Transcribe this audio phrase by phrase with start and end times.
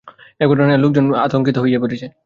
[0.39, 2.05] এ ঘটনায় এলাকার লোকজন আতঙ্কিত হয়ে পড়েছে।